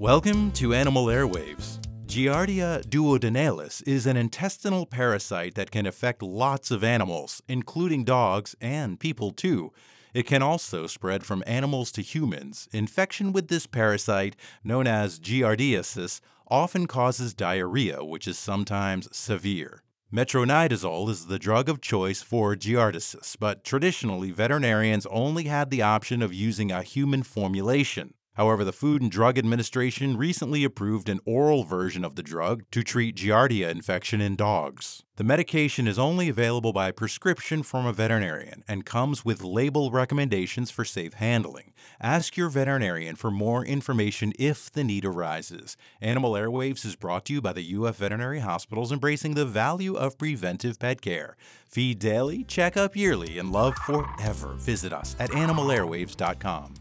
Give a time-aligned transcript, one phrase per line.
[0.00, 1.80] Welcome to Animal Airwaves.
[2.06, 9.00] Giardia duodenalis is an intestinal parasite that can affect lots of animals, including dogs and
[9.00, 9.72] people too.
[10.14, 12.68] It can also spread from animals to humans.
[12.72, 19.82] Infection with this parasite, known as giardiasis, often causes diarrhea, which is sometimes severe.
[20.14, 26.22] Metronidazole is the drug of choice for giardiasis, but traditionally veterinarians only had the option
[26.22, 28.14] of using a human formulation.
[28.38, 32.84] However, the Food and Drug Administration recently approved an oral version of the drug to
[32.84, 35.02] treat Giardia infection in dogs.
[35.16, 40.70] The medication is only available by prescription from a veterinarian and comes with label recommendations
[40.70, 41.72] for safe handling.
[42.00, 45.76] Ask your veterinarian for more information if the need arises.
[46.00, 50.16] Animal Airwaves is brought to you by the UF Veterinary Hospitals, embracing the value of
[50.16, 51.36] preventive pet care.
[51.68, 54.54] Feed daily, check up yearly, and love forever.
[54.58, 56.74] Visit us at animalairwaves.com.